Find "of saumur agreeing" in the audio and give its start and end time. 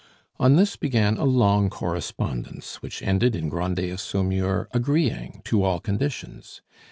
3.91-5.43